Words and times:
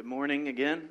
Good 0.00 0.08
morning 0.08 0.48
again. 0.48 0.88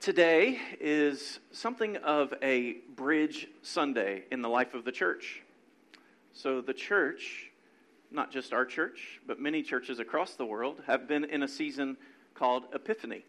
Today 0.00 0.58
is 0.80 1.38
something 1.52 1.96
of 1.98 2.34
a 2.42 2.78
bridge 2.96 3.46
Sunday 3.62 4.24
in 4.32 4.42
the 4.42 4.48
life 4.48 4.74
of 4.74 4.84
the 4.84 4.90
church. 4.90 5.44
So, 6.32 6.60
the 6.60 6.74
church, 6.74 7.52
not 8.10 8.32
just 8.32 8.52
our 8.52 8.64
church, 8.64 9.20
but 9.28 9.38
many 9.38 9.62
churches 9.62 10.00
across 10.00 10.34
the 10.34 10.44
world, 10.44 10.82
have 10.88 11.06
been 11.06 11.22
in 11.22 11.44
a 11.44 11.48
season 11.48 11.96
called 12.34 12.64
Epiphany. 12.74 13.24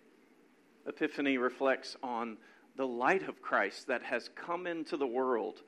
Epiphany 0.87 1.37
reflects 1.37 1.95
on 2.01 2.37
the 2.75 2.87
light 2.87 3.29
of 3.29 3.39
Christ 3.43 3.85
that 3.85 4.01
has 4.01 4.31
come 4.33 4.65
into 4.65 4.97
the 4.97 5.05
world 5.05 5.61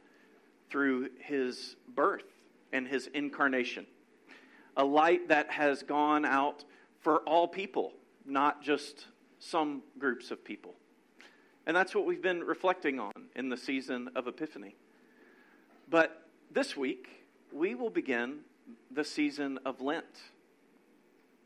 through 0.72 1.12
his 1.20 1.76
birth 1.94 2.26
and 2.72 2.88
his 2.88 3.06
incarnation 3.14 3.86
a 4.76 4.84
light 4.84 5.28
that 5.30 5.52
has 5.52 5.84
gone 5.84 6.26
out 6.26 6.64
for 7.00 7.18
all 7.20 7.48
people, 7.48 7.94
not 8.26 8.62
just 8.62 9.08
some 9.40 9.84
groups 10.00 10.32
of 10.32 10.44
people. 10.44 10.76
And 11.66 11.76
that's 11.76 11.96
what 11.96 12.06
we've 12.06 12.22
been 12.22 12.42
reflecting 12.42 13.00
on 13.00 13.12
in 13.36 13.50
the 13.50 13.58
season 13.58 14.10
of 14.16 14.28
Epiphany. 14.28 14.76
But 15.90 16.28
this 16.52 16.76
week, 16.76 17.08
we 17.52 17.76
will 17.76 17.90
begin 17.90 18.40
the 18.92 19.04
season 19.04 19.60
of 19.66 19.82
Lent, 19.82 20.06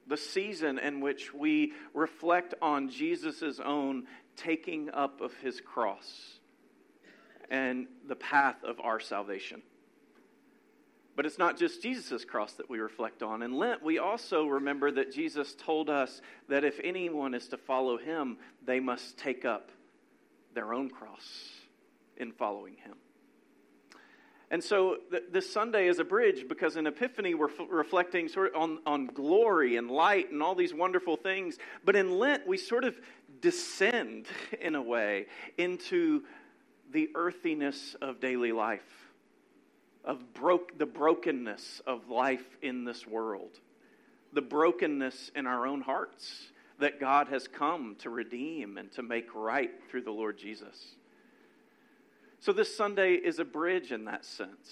the 0.08 0.18
season 0.18 0.80
in 0.80 1.02
which 1.02 1.34
we 1.34 1.74
reflect 1.94 2.54
on 2.62 2.90
Jesus' 2.90 3.60
own 3.64 4.06
taking 4.36 4.90
up 4.92 5.22
of 5.22 5.34
his 5.36 5.60
cross 5.60 6.40
and 7.50 7.88
the 8.08 8.16
path 8.16 8.64
of 8.64 8.80
our 8.80 9.00
salvation. 9.00 9.62
But 11.18 11.26
it's 11.26 11.40
not 11.40 11.58
just 11.58 11.82
Jesus' 11.82 12.24
cross 12.24 12.54
that 12.54 12.70
we 12.70 12.78
reflect 12.78 13.24
on. 13.24 13.42
In 13.42 13.58
Lent, 13.58 13.82
we 13.82 13.98
also 13.98 14.46
remember 14.46 14.92
that 14.92 15.12
Jesus 15.12 15.56
told 15.56 15.90
us 15.90 16.22
that 16.48 16.64
if 16.64 16.80
anyone 16.84 17.34
is 17.34 17.48
to 17.48 17.58
follow 17.58 17.98
him, 17.98 18.38
they 18.64 18.80
must 18.80 19.18
take 19.18 19.44
up 19.44 19.72
their 20.54 20.76
own 20.76 20.92
cross 20.92 21.50
in 22.18 22.32
following 22.34 22.76
him. 22.76 22.94
And 24.52 24.64
so 24.64 24.98
th- 25.10 25.24
this 25.32 25.52
Sunday 25.52 25.88
is 25.88 25.98
a 25.98 26.04
bridge 26.04 26.48
because 26.48 26.76
in 26.76 26.86
Epiphany 26.86 27.34
we're 27.34 27.50
f- 27.50 27.68
reflecting 27.68 28.28
sort 28.28 28.54
of 28.54 28.62
on, 28.62 28.80
on 28.86 29.08
glory 29.08 29.76
and 29.76 29.90
light 29.90 30.32
and 30.32 30.44
all 30.44 30.54
these 30.54 30.74
wonderful 30.74 31.18
things. 31.18 31.58
But 31.84 31.96
in 31.96 32.20
Lent, 32.20 32.48
we 32.48 32.58
sort 32.58 32.84
of 32.84 32.96
descend 33.42 34.28
in 34.62 34.76
a 34.76 34.84
way 34.84 35.26
into 35.58 36.26
the 36.92 37.10
earthiness 37.16 37.96
of 38.04 38.20
daily 38.20 38.52
life 38.52 39.07
of 40.08 40.34
broke, 40.34 40.80
the 40.80 40.86
brokenness 40.86 41.82
of 41.86 42.10
life 42.10 42.58
in 42.64 42.86
this 42.86 43.06
world, 43.06 43.60
the 44.34 44.42
brokenness 44.42 45.32
in 45.36 45.46
our 45.46 45.68
own 45.68 45.82
hearts 45.82 46.52
that 46.80 47.00
God 47.00 47.28
has 47.28 47.48
come 47.48 47.96
to 48.00 48.10
redeem 48.10 48.78
and 48.78 48.92
to 48.94 49.04
make 49.04 49.36
right 49.36 49.72
through 49.90 50.04
the 50.04 50.12
Lord 50.12 50.38
Jesus. 50.38 50.96
So, 52.40 52.54
this 52.54 52.76
Sunday 52.76 53.16
is 53.16 53.40
a 53.40 53.46
bridge 53.46 53.92
in 53.92 54.06
that 54.06 54.24
sense 54.24 54.72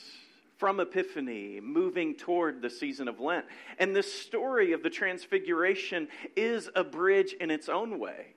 from 0.58 0.80
Epiphany, 0.80 1.59
moving 1.61 2.16
toward 2.16 2.61
the 2.61 2.70
season 2.70 3.09
of 3.09 3.20
Lent. 3.20 3.45
And 3.77 3.94
this 3.94 4.11
story 4.14 4.72
of 4.72 4.83
the 4.83 4.89
Transfiguration 4.89 6.08
is 6.36 6.70
a 6.75 6.83
bridge 6.83 7.33
in 7.33 7.52
its 7.52 7.67
own 7.67 7.99
way. 7.99 8.34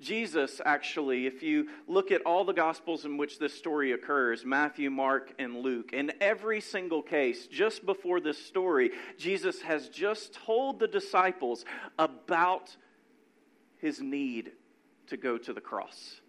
Jesus, 0.00 0.60
actually, 0.64 1.26
if 1.26 1.42
you 1.42 1.68
look 1.88 2.12
at 2.12 2.22
all 2.22 2.44
the 2.44 2.52
Gospels 2.52 3.04
in 3.04 3.16
which 3.16 3.38
this 3.38 3.52
story 3.52 3.92
occurs 3.92 4.44
Matthew, 4.44 4.90
Mark, 4.90 5.34
and 5.38 5.56
Luke 5.56 5.92
in 5.92 6.12
every 6.20 6.60
single 6.60 7.02
case, 7.02 7.48
just 7.48 7.84
before 7.84 8.20
this 8.20 8.38
story, 8.38 8.92
Jesus 9.18 9.60
has 9.62 9.88
just 9.88 10.34
told 10.34 10.78
the 10.78 10.86
disciples 10.86 11.64
about 11.98 12.76
his 13.78 14.00
need 14.00 14.52
to 15.08 15.16
go 15.16 15.36
to 15.36 15.52
the 15.52 15.60
cross. 15.60 16.20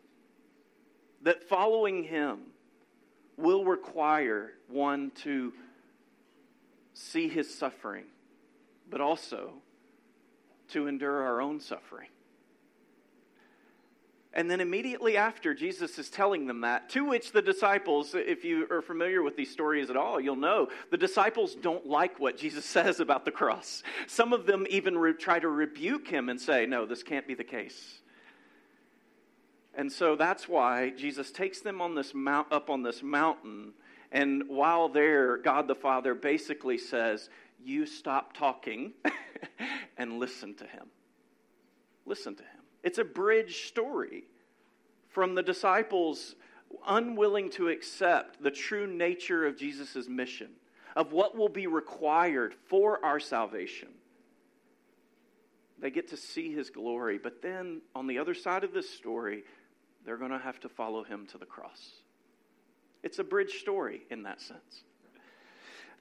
That 1.22 1.44
following 1.48 2.04
him 2.04 2.40
will 3.38 3.66
require 3.66 4.54
one 4.68 5.12
to 5.24 5.54
see 6.94 7.30
his 7.30 7.54
suffering, 7.54 8.06
but 8.90 9.00
also 9.00 9.54
to 10.70 10.88
endure 10.88 11.24
our 11.24 11.42
own 11.42 11.60
suffering. 11.60 12.10
And 14.34 14.50
then 14.50 14.62
immediately 14.62 15.18
after, 15.18 15.56
Jesus 15.56 15.98
is 15.98 16.10
telling 16.10 16.46
them 16.46 16.62
that, 16.62 16.90
to 16.90 17.04
which 17.04 17.32
the 17.32 17.42
disciples, 17.42 18.14
if 18.14 18.46
you 18.46 18.68
are 18.70 18.82
familiar 18.82 19.24
with 19.24 19.36
these 19.36 19.50
stories 19.50 19.90
at 19.90 19.98
all, 19.98 20.20
you'll 20.20 20.36
know 20.36 20.68
the 20.92 20.98
disciples 20.98 21.56
don't 21.56 21.88
like 21.88 22.20
what 22.20 22.38
Jesus 22.38 22.66
says 22.66 23.00
about 23.00 23.26
the 23.26 23.32
cross. 23.32 23.82
Some 24.08 24.32
of 24.32 24.46
them 24.46 24.68
even 24.70 24.98
re- 24.98 25.14
try 25.14 25.40
to 25.40 25.50
rebuke 25.50 26.08
him 26.08 26.30
and 26.30 26.40
say, 26.40 26.68
No, 26.68 26.86
this 26.86 27.02
can't 27.02 27.28
be 27.28 27.34
the 27.34 27.44
case. 27.44 28.02
And 29.74 29.92
so 29.92 30.16
that's 30.16 30.48
why 30.48 30.92
Jesus 30.92 31.32
takes 31.32 31.62
them 31.62 31.82
on 31.82 31.96
this 31.96 32.14
mount, 32.14 32.52
up 32.52 32.70
on 32.70 32.84
this 32.84 33.02
mountain. 33.02 33.74
And 34.12 34.44
while 34.48 34.90
there, 34.90 35.38
God 35.38 35.68
the 35.68 35.76
Father 35.76 36.14
basically 36.14 36.78
says, 36.78 37.30
You 37.64 37.88
stop 37.88 38.34
talking 38.34 38.94
and 39.98 40.20
listen 40.20 40.54
to 40.56 40.66
him. 40.66 40.88
Listen 42.06 42.36
to 42.36 42.44
him. 42.44 42.59
It's 42.84 42.98
a 42.98 43.04
bridge 43.04 43.68
story 43.68 44.24
from 45.10 45.36
the 45.36 45.44
disciples 45.44 46.36
unwilling 46.88 47.50
to 47.50 47.70
accept 47.70 48.42
the 48.42 48.52
true 48.52 48.88
nature 48.88 49.46
of 49.46 49.58
Jesus' 49.58 50.08
mission, 50.08 50.50
of 50.96 51.12
what 51.12 51.36
will 51.36 51.50
be 51.50 51.68
required 51.68 52.54
for 52.68 53.04
our 53.04 53.20
salvation. 53.20 53.90
They 55.80 55.90
get 55.90 56.10
to 56.10 56.18
see 56.18 56.54
his 56.54 56.70
glory, 56.70 57.18
but 57.18 57.42
then 57.42 57.82
on 57.96 58.08
the 58.08 58.20
other 58.20 58.34
side 58.34 58.64
of 58.64 58.74
this 58.74 58.90
story, 58.90 59.44
they're 60.06 60.18
going 60.18 60.32
to 60.32 60.40
have 60.40 60.60
to 60.62 60.70
follow 60.70 61.04
him 61.04 61.26
to 61.28 61.38
the 61.38 61.46
cross. 61.46 61.92
It's 63.02 63.20
a 63.20 63.24
bridge 63.24 63.60
story 63.60 64.02
in 64.10 64.24
that 64.24 64.42
sense. 64.42 64.84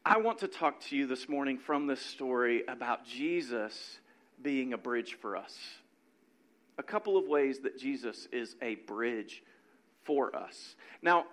I 0.04 0.18
want 0.18 0.38
to 0.38 0.48
talk 0.48 0.80
to 0.86 0.96
you 0.96 1.06
this 1.06 1.28
morning 1.28 1.58
from 1.58 1.86
this 1.86 2.00
story 2.00 2.64
about 2.66 3.06
Jesus 3.06 3.98
being 4.42 4.72
a 4.72 4.78
bridge 4.78 5.14
for 5.14 5.36
us 5.36 5.56
a 6.78 6.82
couple 6.82 7.16
of 7.16 7.26
ways 7.26 7.58
that 7.60 7.78
Jesus 7.78 8.28
is 8.32 8.56
a 8.62 8.76
bridge 8.76 9.42
for 10.04 10.34
us. 10.34 10.76
Now, 11.02 11.26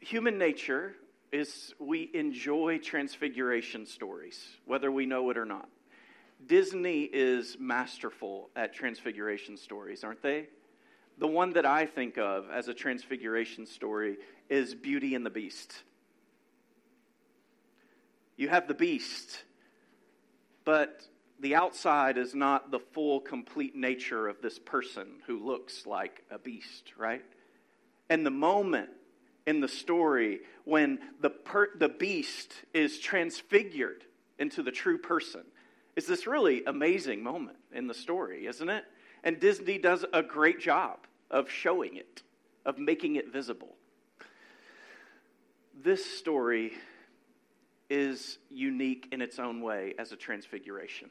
human 0.00 0.36
nature 0.36 0.94
is 1.32 1.72
we 1.78 2.10
enjoy 2.12 2.78
transfiguration 2.78 3.86
stories, 3.86 4.44
whether 4.66 4.90
we 4.90 5.06
know 5.06 5.30
it 5.30 5.38
or 5.38 5.44
not. 5.44 5.68
Disney 6.46 7.02
is 7.02 7.56
masterful 7.60 8.50
at 8.56 8.74
transfiguration 8.74 9.56
stories, 9.56 10.02
aren't 10.02 10.22
they? 10.22 10.48
The 11.18 11.26
one 11.26 11.52
that 11.52 11.66
I 11.66 11.86
think 11.86 12.18
of 12.18 12.50
as 12.50 12.68
a 12.68 12.74
transfiguration 12.74 13.66
story 13.66 14.16
is 14.48 14.74
Beauty 14.74 15.14
and 15.14 15.24
the 15.24 15.30
Beast. 15.30 15.82
You 18.36 18.48
have 18.48 18.66
the 18.66 18.74
beast, 18.74 19.44
but 20.64 21.02
the 21.40 21.54
outside 21.54 22.18
is 22.18 22.34
not 22.34 22.70
the 22.70 22.78
full, 22.78 23.20
complete 23.20 23.74
nature 23.74 24.28
of 24.28 24.42
this 24.42 24.58
person 24.58 25.06
who 25.26 25.44
looks 25.44 25.86
like 25.86 26.22
a 26.30 26.38
beast, 26.38 26.92
right? 26.98 27.24
And 28.10 28.26
the 28.26 28.30
moment 28.30 28.90
in 29.46 29.60
the 29.60 29.68
story 29.68 30.40
when 30.64 30.98
the, 31.20 31.30
per- 31.30 31.76
the 31.76 31.88
beast 31.88 32.52
is 32.74 32.98
transfigured 32.98 34.04
into 34.38 34.62
the 34.62 34.70
true 34.70 34.98
person 34.98 35.42
is 35.96 36.06
this 36.06 36.26
really 36.26 36.62
amazing 36.64 37.22
moment 37.22 37.58
in 37.72 37.86
the 37.86 37.94
story, 37.94 38.46
isn't 38.46 38.68
it? 38.68 38.84
And 39.24 39.40
Disney 39.40 39.78
does 39.78 40.04
a 40.12 40.22
great 40.22 40.60
job 40.60 41.00
of 41.30 41.50
showing 41.50 41.96
it, 41.96 42.22
of 42.64 42.78
making 42.78 43.16
it 43.16 43.32
visible. 43.32 43.74
This 45.82 46.04
story 46.04 46.72
is 47.88 48.38
unique 48.50 49.08
in 49.10 49.20
its 49.20 49.38
own 49.38 49.60
way 49.60 49.94
as 49.98 50.12
a 50.12 50.16
transfiguration. 50.16 51.10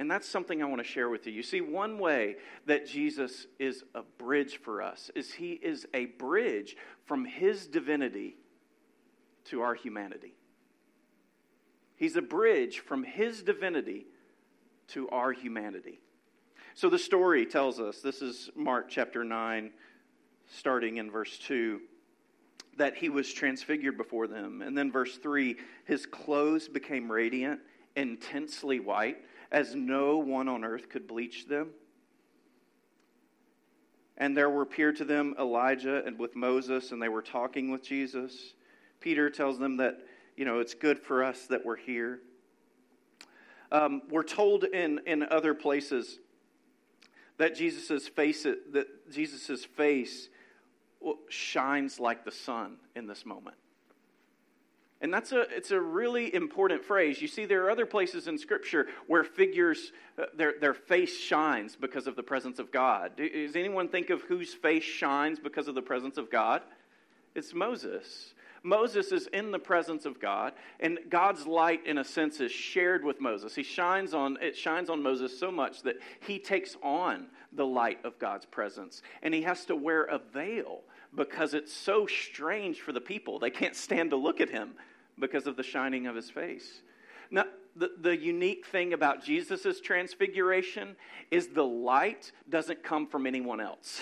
And 0.00 0.10
that's 0.10 0.26
something 0.26 0.62
I 0.62 0.64
want 0.64 0.80
to 0.80 0.88
share 0.88 1.10
with 1.10 1.26
you. 1.26 1.32
You 1.34 1.42
see, 1.42 1.60
one 1.60 1.98
way 1.98 2.36
that 2.64 2.86
Jesus 2.86 3.46
is 3.58 3.84
a 3.94 4.00
bridge 4.16 4.56
for 4.56 4.80
us 4.80 5.10
is 5.14 5.30
he 5.30 5.52
is 5.52 5.86
a 5.92 6.06
bridge 6.06 6.74
from 7.04 7.26
his 7.26 7.66
divinity 7.66 8.36
to 9.44 9.60
our 9.60 9.74
humanity. 9.74 10.32
He's 11.96 12.16
a 12.16 12.22
bridge 12.22 12.78
from 12.78 13.04
his 13.04 13.42
divinity 13.42 14.06
to 14.88 15.06
our 15.10 15.32
humanity. 15.32 16.00
So 16.74 16.88
the 16.88 16.98
story 16.98 17.44
tells 17.44 17.78
us 17.78 18.00
this 18.00 18.22
is 18.22 18.48
Mark 18.56 18.88
chapter 18.88 19.22
9, 19.22 19.70
starting 20.50 20.96
in 20.96 21.10
verse 21.10 21.36
2 21.40 21.78
that 22.78 22.96
he 22.96 23.10
was 23.10 23.30
transfigured 23.30 23.98
before 23.98 24.28
them. 24.28 24.62
And 24.62 24.78
then 24.78 24.90
verse 24.90 25.18
3 25.18 25.56
his 25.84 26.06
clothes 26.06 26.68
became 26.68 27.12
radiant, 27.12 27.60
intensely 27.96 28.80
white 28.80 29.18
as 29.50 29.74
no 29.74 30.18
one 30.18 30.48
on 30.48 30.64
earth 30.64 30.88
could 30.88 31.06
bleach 31.06 31.46
them. 31.46 31.70
And 34.16 34.36
there 34.36 34.50
were 34.50 34.62
appeared 34.62 34.96
to 34.96 35.04
them 35.04 35.34
Elijah 35.38 36.04
and 36.04 36.18
with 36.18 36.36
Moses, 36.36 36.92
and 36.92 37.00
they 37.00 37.08
were 37.08 37.22
talking 37.22 37.70
with 37.70 37.82
Jesus. 37.82 38.54
Peter 39.00 39.30
tells 39.30 39.58
them 39.58 39.78
that, 39.78 39.98
you 40.36 40.44
know, 40.44 40.58
it's 40.58 40.74
good 40.74 40.98
for 40.98 41.24
us 41.24 41.46
that 41.46 41.64
we're 41.64 41.76
here. 41.76 42.20
Um, 43.72 44.02
we're 44.10 44.22
told 44.22 44.64
in, 44.64 45.00
in 45.06 45.22
other 45.22 45.54
places 45.54 46.18
that 47.38 47.54
Jesus's 47.54 48.08
face, 48.08 48.42
that 48.42 49.10
Jesus's 49.10 49.64
face 49.64 50.28
shines 51.28 51.98
like 51.98 52.24
the 52.24 52.30
sun 52.30 52.76
in 52.94 53.06
this 53.06 53.24
moment. 53.24 53.56
And 55.02 55.12
that's 55.14 55.32
a, 55.32 55.40
it's 55.56 55.70
a 55.70 55.80
really 55.80 56.34
important 56.34 56.84
phrase. 56.84 57.22
You 57.22 57.28
see, 57.28 57.46
there 57.46 57.64
are 57.64 57.70
other 57.70 57.86
places 57.86 58.28
in 58.28 58.36
Scripture 58.36 58.86
where 59.06 59.24
figures, 59.24 59.92
uh, 60.18 60.24
their, 60.36 60.54
their 60.60 60.74
face 60.74 61.18
shines 61.18 61.74
because 61.74 62.06
of 62.06 62.16
the 62.16 62.22
presence 62.22 62.58
of 62.58 62.70
God. 62.70 63.12
Does 63.16 63.56
anyone 63.56 63.88
think 63.88 64.10
of 64.10 64.20
whose 64.22 64.52
face 64.52 64.84
shines 64.84 65.38
because 65.40 65.68
of 65.68 65.74
the 65.74 65.82
presence 65.82 66.18
of 66.18 66.30
God? 66.30 66.60
It's 67.34 67.54
Moses. 67.54 68.34
Moses 68.62 69.10
is 69.10 69.26
in 69.28 69.52
the 69.52 69.58
presence 69.58 70.04
of 70.04 70.20
God, 70.20 70.52
and 70.80 70.98
God's 71.08 71.46
light, 71.46 71.86
in 71.86 71.96
a 71.96 72.04
sense, 72.04 72.40
is 72.40 72.52
shared 72.52 73.02
with 73.02 73.18
Moses. 73.18 73.54
He 73.54 73.62
shines 73.62 74.12
on, 74.12 74.36
it 74.42 74.54
shines 74.54 74.90
on 74.90 75.02
Moses 75.02 75.38
so 75.38 75.50
much 75.50 75.82
that 75.82 75.96
he 76.20 76.38
takes 76.38 76.76
on 76.82 77.28
the 77.52 77.64
light 77.64 78.04
of 78.04 78.18
God's 78.18 78.44
presence, 78.44 79.00
and 79.22 79.32
he 79.32 79.42
has 79.42 79.64
to 79.64 79.76
wear 79.76 80.04
a 80.04 80.18
veil 80.18 80.82
because 81.14 81.54
it's 81.54 81.72
so 81.72 82.06
strange 82.06 82.80
for 82.80 82.92
the 82.92 83.00
people. 83.00 83.38
They 83.38 83.50
can't 83.50 83.74
stand 83.74 84.10
to 84.10 84.16
look 84.16 84.42
at 84.42 84.50
him 84.50 84.74
because 85.20 85.46
of 85.46 85.56
the 85.56 85.62
shining 85.62 86.06
of 86.06 86.16
his 86.16 86.30
face. 86.30 86.82
Now, 87.30 87.44
the, 87.76 87.90
the 88.00 88.16
unique 88.16 88.66
thing 88.66 88.92
about 88.92 89.24
Jesus' 89.24 89.80
transfiguration 89.80 90.96
is 91.30 91.48
the 91.48 91.64
light 91.64 92.32
doesn't 92.48 92.82
come 92.82 93.06
from 93.06 93.26
anyone 93.26 93.60
else. 93.60 94.00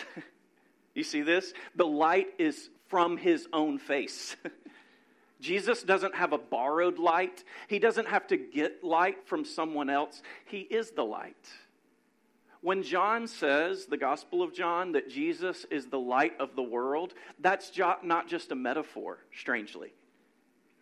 you 0.94 1.02
see 1.02 1.22
this? 1.22 1.52
The 1.76 1.86
light 1.86 2.28
is 2.38 2.70
from 2.88 3.16
his 3.16 3.46
own 3.52 3.78
face. 3.78 4.36
Jesus 5.40 5.82
doesn't 5.82 6.16
have 6.16 6.32
a 6.32 6.38
borrowed 6.38 6.98
light. 6.98 7.44
He 7.68 7.78
doesn't 7.78 8.08
have 8.08 8.26
to 8.28 8.36
get 8.36 8.82
light 8.82 9.28
from 9.28 9.44
someone 9.44 9.90
else. 9.90 10.22
He 10.46 10.60
is 10.60 10.90
the 10.90 11.04
light. 11.04 11.48
When 12.60 12.82
John 12.82 13.28
says, 13.28 13.86
the 13.86 13.96
Gospel 13.96 14.42
of 14.42 14.52
John, 14.52 14.92
that 14.92 15.08
Jesus 15.08 15.64
is 15.70 15.86
the 15.86 15.98
light 15.98 16.32
of 16.40 16.56
the 16.56 16.62
world, 16.62 17.14
that's 17.38 17.70
not 18.02 18.26
just 18.26 18.50
a 18.50 18.56
metaphor, 18.56 19.18
strangely. 19.32 19.92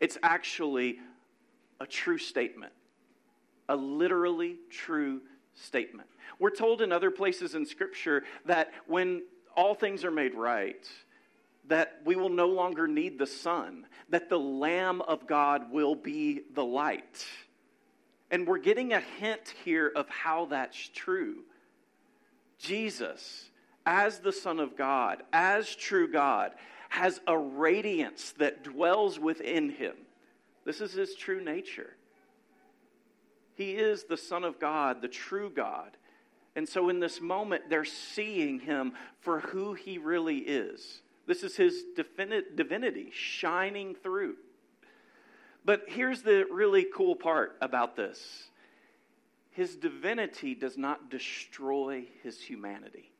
It's 0.00 0.19
actually 0.22 0.98
a 1.81 1.87
true 1.87 2.19
statement, 2.19 2.72
a 3.69 3.76
literally 3.76 4.56
true 4.70 5.22
statement. 5.54 6.08
We're 6.38 6.50
told 6.50 6.82
in 6.82 6.93
other 6.93 7.10
places 7.10 7.54
in 7.54 7.64
Scripture 7.64 8.25
that 8.44 8.72
when 8.87 9.22
all 9.56 9.75
things 9.75 10.04
are 10.04 10.10
made 10.10 10.34
right, 10.34 10.88
that 11.69 12.00
we 12.04 12.14
will 12.14 12.28
no 12.28 12.46
longer 12.46 12.87
need 12.87 13.19
the 13.19 13.26
sun, 13.26 13.87
that 14.10 14.28
the 14.28 14.38
Lamb 14.38 15.00
of 15.02 15.26
God 15.26 15.72
will 15.72 15.94
be 15.94 16.43
the 16.54 16.64
light. 16.64 17.26
And 18.31 18.46
we're 18.46 18.58
getting 18.58 18.93
a 18.93 19.00
hint 19.00 19.54
here 19.64 19.90
of 19.94 20.08
how 20.08 20.46
that's 20.46 20.90
true. 20.94 21.44
Jesus, 22.58 23.50
as 23.84 24.19
the 24.19 24.32
Son 24.32 24.60
of 24.60 24.76
God, 24.76 25.22
as 25.32 25.75
true 25.75 26.10
God, 26.10 26.52
has 26.88 27.21
a 27.27 27.37
radiance 27.37 28.33
that 28.38 28.65
dwells 28.65 29.19
within 29.19 29.71
him. 29.71 29.94
This 30.65 30.81
is 30.81 30.93
his 30.93 31.15
true 31.15 31.43
nature. 31.43 31.97
He 33.55 33.73
is 33.73 34.05
the 34.05 34.17
Son 34.17 34.44
of 34.44 34.61
God, 34.61 35.00
the 35.00 35.09
true 35.09 35.50
God. 35.50 35.97
And 36.55 36.69
so 36.69 36.88
in 36.88 37.00
this 37.00 37.21
moment, 37.21 37.65
they're 37.69 37.85
seeing 37.85 38.61
him 38.61 38.93
for 39.21 39.41
who 39.41 39.75
he 39.75 39.99
really 39.99 40.38
is. 40.38 41.03
This 41.27 41.43
is 41.43 41.56
his 41.56 41.85
divinity 41.94 43.11
shining 43.12 43.94
through. 43.94 44.37
But 45.65 45.85
here's 45.89 46.23
the 46.23 46.47
really 46.50 46.87
cool 46.94 47.17
part 47.17 47.56
about 47.61 47.97
this 47.97 48.49
his 49.50 49.75
divinity 49.75 50.55
does 50.55 50.77
not 50.77 51.11
destroy 51.11 52.06
his 52.23 52.41
humanity, 52.41 53.11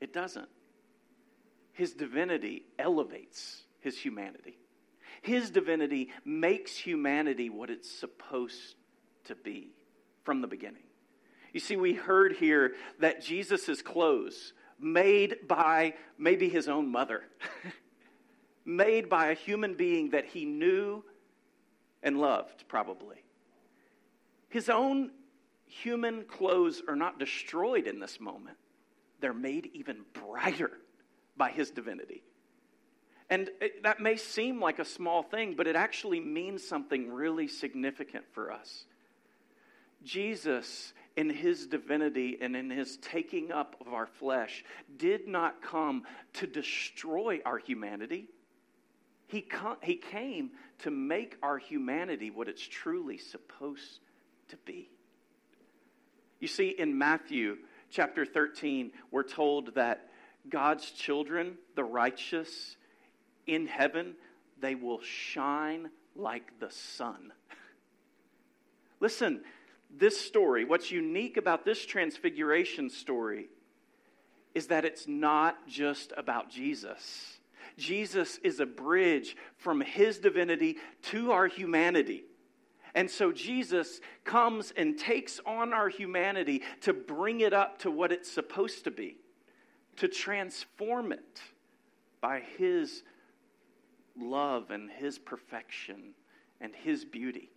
it 0.00 0.12
doesn't. 0.12 0.48
His 1.78 1.92
divinity 1.92 2.64
elevates 2.76 3.62
his 3.78 3.96
humanity. 3.96 4.58
His 5.22 5.50
divinity 5.50 6.10
makes 6.24 6.76
humanity 6.76 7.50
what 7.50 7.70
it's 7.70 7.88
supposed 7.88 8.74
to 9.26 9.36
be 9.36 9.70
from 10.24 10.40
the 10.40 10.48
beginning. 10.48 10.82
You 11.52 11.60
see, 11.60 11.76
we 11.76 11.94
heard 11.94 12.32
here 12.32 12.74
that 12.98 13.22
Jesus' 13.22 13.80
clothes 13.80 14.54
made 14.80 15.46
by 15.46 15.94
maybe 16.18 16.48
his 16.48 16.66
own 16.68 16.90
mother, 16.90 17.22
made 18.64 19.08
by 19.08 19.28
a 19.28 19.34
human 19.34 19.74
being 19.74 20.10
that 20.10 20.24
he 20.24 20.44
knew 20.44 21.04
and 22.02 22.18
loved, 22.18 22.64
probably. 22.66 23.22
His 24.48 24.68
own 24.68 25.12
human 25.64 26.24
clothes 26.24 26.82
are 26.88 26.96
not 26.96 27.20
destroyed 27.20 27.86
in 27.86 28.00
this 28.00 28.18
moment, 28.18 28.58
they're 29.20 29.32
made 29.32 29.70
even 29.74 29.98
brighter 30.12 30.72
by 31.38 31.50
his 31.50 31.70
divinity. 31.70 32.22
And 33.30 33.50
it, 33.60 33.82
that 33.84 34.00
may 34.00 34.16
seem 34.16 34.60
like 34.60 34.78
a 34.78 34.84
small 34.84 35.22
thing, 35.22 35.54
but 35.56 35.66
it 35.66 35.76
actually 35.76 36.20
means 36.20 36.66
something 36.66 37.12
really 37.12 37.46
significant 37.48 38.24
for 38.32 38.50
us. 38.50 38.84
Jesus 40.04 40.92
in 41.18 41.28
his 41.28 41.66
divinity 41.66 42.38
and 42.40 42.54
in 42.54 42.70
his 42.70 42.96
taking 42.98 43.50
up 43.50 43.74
of 43.80 43.92
our 43.92 44.06
flesh, 44.06 44.64
did 44.98 45.26
not 45.26 45.60
come 45.60 46.04
to 46.32 46.46
destroy 46.46 47.40
our 47.44 47.58
humanity. 47.58 48.28
He, 49.26 49.44
he 49.82 49.96
came 49.96 50.52
to 50.78 50.92
make 50.92 51.36
our 51.42 51.58
humanity 51.58 52.30
what 52.30 52.48
it's 52.48 52.62
truly 52.62 53.18
supposed 53.18 53.98
to 54.50 54.56
be. 54.58 54.90
You 56.38 56.46
see, 56.46 56.68
in 56.68 56.96
Matthew 56.96 57.56
chapter 57.90 58.24
13, 58.24 58.92
we're 59.10 59.24
told 59.24 59.74
that 59.74 60.08
God's 60.48 60.90
children, 60.90 61.58
the 61.74 61.84
righteous 61.84 62.76
in 63.46 63.66
heaven, 63.66 64.14
they 64.60 64.74
will 64.74 65.00
shine 65.02 65.90
like 66.14 66.58
the 66.60 66.70
sun. 66.70 67.32
Listen, 69.00 69.42
this 69.90 70.20
story, 70.20 70.64
what's 70.64 70.90
unique 70.90 71.36
about 71.36 71.64
this 71.64 71.84
transfiguration 71.84 72.90
story 72.90 73.48
is 74.54 74.66
that 74.68 74.84
it's 74.84 75.06
not 75.06 75.66
just 75.68 76.12
about 76.16 76.50
Jesus. 76.50 77.38
Jesus 77.76 78.38
is 78.38 78.60
a 78.60 78.66
bridge 78.66 79.36
from 79.56 79.80
his 79.80 80.18
divinity 80.18 80.76
to 81.02 81.32
our 81.32 81.46
humanity. 81.46 82.24
And 82.94 83.10
so 83.10 83.30
Jesus 83.30 84.00
comes 84.24 84.72
and 84.76 84.98
takes 84.98 85.40
on 85.46 85.72
our 85.72 85.88
humanity 85.88 86.62
to 86.80 86.92
bring 86.92 87.40
it 87.40 87.52
up 87.52 87.78
to 87.80 87.90
what 87.90 88.12
it's 88.12 88.30
supposed 88.30 88.84
to 88.84 88.90
be, 88.90 89.16
to 89.98 90.08
transform 90.08 91.12
it 91.12 91.40
by 92.20 92.40
his 92.58 93.02
love 94.20 94.70
and 94.70 94.90
his 94.90 95.18
perfection 95.18 96.14
and 96.60 96.74
his 96.74 97.04
beauty. 97.04 97.50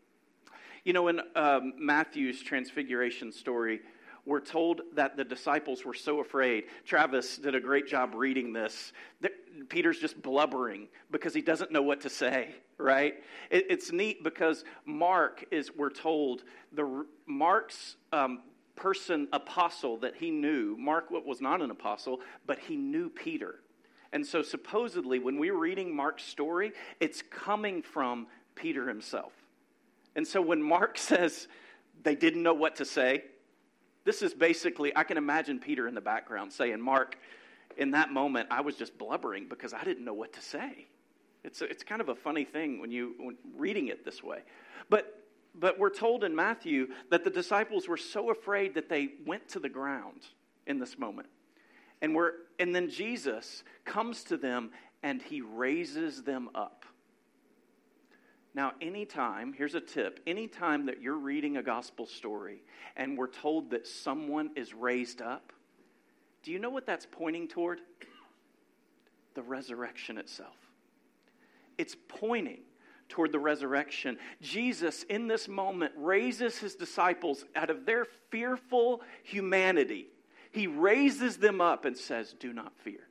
You 0.83 0.93
know, 0.93 1.07
in 1.07 1.21
um, 1.35 1.73
Matthew's 1.77 2.41
transfiguration 2.41 3.31
story, 3.31 3.81
we're 4.25 4.39
told 4.39 4.81
that 4.93 5.17
the 5.17 5.23
disciples 5.23 5.83
were 5.83 5.93
so 5.93 6.19
afraid. 6.19 6.65
Travis 6.85 7.37
did 7.37 7.55
a 7.55 7.59
great 7.59 7.87
job 7.87 8.13
reading 8.13 8.53
this. 8.53 8.93
Peter's 9.69 9.99
just 9.99 10.21
blubbering 10.21 10.87
because 11.09 11.33
he 11.33 11.41
doesn't 11.41 11.71
know 11.71 11.81
what 11.81 12.01
to 12.01 12.09
say, 12.09 12.55
right? 12.77 13.15
It, 13.49 13.65
it's 13.69 13.91
neat 13.91 14.23
because 14.23 14.63
Mark 14.85 15.45
is, 15.51 15.75
we're 15.75 15.89
told, 15.89 16.43
the 16.71 17.05
Mark's 17.25 17.95
um, 18.11 18.41
person 18.81 19.27
apostle 19.31 19.97
that 19.97 20.15
he 20.15 20.31
knew, 20.31 20.75
Mark 20.79 21.11
was 21.11 21.39
not 21.39 21.61
an 21.61 21.69
apostle, 21.69 22.19
but 22.47 22.57
he 22.57 22.75
knew 22.75 23.09
Peter. 23.09 23.59
And 24.11 24.25
so 24.25 24.41
supposedly, 24.41 25.19
when 25.19 25.37
we're 25.37 25.55
reading 25.55 25.95
Mark's 25.95 26.23
story, 26.23 26.71
it's 26.99 27.21
coming 27.29 27.83
from 27.83 28.25
Peter 28.55 28.87
himself. 28.87 29.33
And 30.15 30.27
so 30.27 30.41
when 30.41 30.63
Mark 30.63 30.97
says 30.97 31.47
they 32.01 32.15
didn't 32.15 32.41
know 32.41 32.55
what 32.55 32.75
to 32.77 32.85
say, 32.85 33.25
this 34.03 34.23
is 34.23 34.33
basically, 34.33 34.91
I 34.97 35.03
can 35.03 35.17
imagine 35.17 35.59
Peter 35.59 35.87
in 35.87 35.93
the 35.93 36.01
background 36.01 36.51
saying, 36.51 36.81
Mark, 36.81 37.19
in 37.77 37.91
that 37.91 38.11
moment, 38.11 38.47
I 38.49 38.61
was 38.61 38.75
just 38.75 38.97
blubbering 38.97 39.47
because 39.47 39.75
I 39.75 39.83
didn't 39.83 40.03
know 40.03 40.15
what 40.15 40.33
to 40.33 40.41
say. 40.41 40.87
It's, 41.43 41.61
a, 41.61 41.65
it's 41.65 41.83
kind 41.83 42.01
of 42.01 42.09
a 42.09 42.15
funny 42.15 42.45
thing 42.45 42.81
when 42.81 42.91
you 42.91 43.13
when 43.19 43.37
reading 43.55 43.89
it 43.89 44.03
this 44.03 44.23
way. 44.23 44.39
But, 44.89 45.20
but 45.53 45.77
we're 45.77 45.89
told 45.89 46.23
in 46.23 46.35
Matthew 46.35 46.87
that 47.09 47.23
the 47.23 47.29
disciples 47.29 47.87
were 47.87 47.97
so 47.97 48.31
afraid 48.31 48.75
that 48.75 48.89
they 48.89 49.09
went 49.25 49.49
to 49.49 49.59
the 49.59 49.69
ground 49.69 50.21
in 50.67 50.79
this 50.79 50.97
moment. 50.97 51.27
And, 52.01 52.15
we're, 52.15 52.31
and 52.59 52.73
then 52.73 52.89
Jesus 52.89 53.63
comes 53.85 54.23
to 54.25 54.37
them 54.37 54.71
and 55.03 55.21
he 55.21 55.41
raises 55.41 56.23
them 56.23 56.49
up. 56.55 56.85
Now, 58.53 58.73
anytime, 58.81 59.53
here's 59.53 59.75
a 59.75 59.81
tip 59.81 60.19
anytime 60.27 60.85
that 60.87 61.01
you're 61.01 61.17
reading 61.17 61.57
a 61.57 61.63
gospel 61.63 62.05
story 62.05 62.63
and 62.97 63.17
we're 63.17 63.27
told 63.27 63.71
that 63.71 63.87
someone 63.87 64.51
is 64.55 64.73
raised 64.73 65.21
up, 65.21 65.53
do 66.43 66.51
you 66.51 66.59
know 66.59 66.69
what 66.69 66.85
that's 66.85 67.07
pointing 67.09 67.47
toward? 67.47 67.79
The 69.35 69.41
resurrection 69.41 70.17
itself. 70.17 70.57
It's 71.77 71.95
pointing 72.07 72.59
toward 73.11 73.31
the 73.31 73.39
resurrection. 73.39 74.17
Jesus, 74.41 75.03
in 75.03 75.27
this 75.27 75.47
moment, 75.47 75.91
raises 75.95 76.57
his 76.57 76.75
disciples 76.75 77.45
out 77.55 77.69
of 77.69 77.85
their 77.85 78.05
fearful 78.31 79.01
humanity. 79.23 80.07
He 80.51 80.65
raises 80.67 81.37
them 81.37 81.61
up 81.61 81.85
and 81.85 81.95
says, 81.95 82.33
Do 82.39 82.53
not 82.53 82.73
fear. 82.83 83.01